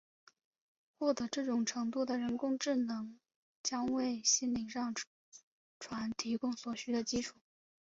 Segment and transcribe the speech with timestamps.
[0.97, 3.19] 获得这种程度的人工智能
[3.61, 4.95] 将为心灵上
[5.79, 7.37] 传提供所需的基础。